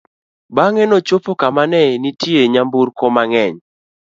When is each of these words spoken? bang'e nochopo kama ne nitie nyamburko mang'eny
bang'e 0.55 0.83
nochopo 0.87 1.31
kama 1.41 1.63
ne 1.71 1.81
nitie 2.01 2.41
nyamburko 2.53 3.05
mang'eny 3.15 3.55